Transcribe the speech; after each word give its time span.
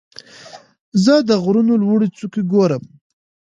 زه 1.03 1.13
د 1.29 1.31
غرونو 1.43 1.73
لوړې 1.83 2.07
څوکې 2.17 2.41
ګورم. 2.51 2.83